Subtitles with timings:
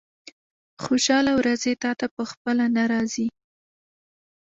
[0.83, 3.27] خوشاله ورځې تاته په خپله نه راځي.